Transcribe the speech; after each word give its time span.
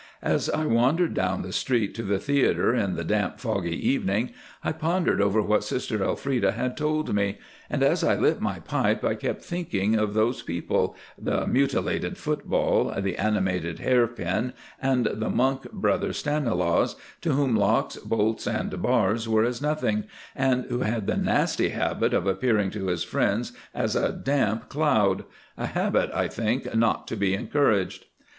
As 0.23 0.49
I 0.49 0.65
wandered 0.65 1.13
down 1.13 1.43
the 1.43 1.51
street 1.51 1.93
to 1.93 2.01
the 2.01 2.17
theatre 2.17 2.73
in 2.73 2.95
the 2.95 3.03
damp 3.03 3.39
foggy 3.39 3.77
evening 3.87 4.31
I 4.63 4.71
pondered 4.71 5.21
over 5.21 5.43
what 5.43 5.63
Sister 5.63 6.03
Elfreda 6.03 6.53
had 6.53 6.75
told 6.75 7.13
me, 7.13 7.37
and 7.69 7.83
as 7.83 8.03
I 8.03 8.15
lit 8.15 8.41
my 8.41 8.57
pipe 8.61 9.03
I 9.05 9.13
kept 9.13 9.43
thinking 9.43 9.93
of 9.93 10.15
those 10.15 10.41
people—"The 10.41 11.45
Mutilated 11.45 12.17
Football," 12.17 12.91
"The 12.99 13.15
Animated 13.15 13.77
Hairpin," 13.77 14.53
and 14.81 15.05
the 15.05 15.29
"Monk 15.29 15.71
Brother 15.71 16.13
Stanilaus," 16.13 16.95
to 17.21 17.33
whom 17.33 17.55
locks, 17.55 17.97
bolts 17.97 18.47
and 18.47 18.81
bars 18.81 19.29
were 19.29 19.43
as 19.43 19.61
nothing, 19.61 20.05
and 20.35 20.65
who 20.65 20.79
had 20.79 21.05
the 21.05 21.15
nasty 21.15 21.69
habit 21.69 22.11
of 22.15 22.25
appearing 22.25 22.71
to 22.71 22.87
his 22.87 23.03
friends 23.03 23.51
as 23.71 23.95
a 23.95 24.11
damp 24.11 24.67
cloud—a 24.67 25.65
habit, 25.67 26.09
I 26.11 26.27
think, 26.27 26.73
not 26.75 27.07
to 27.09 27.15
be 27.15 27.35
encouraged. 27.35 28.05